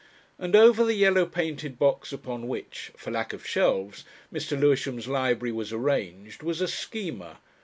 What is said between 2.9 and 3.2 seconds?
for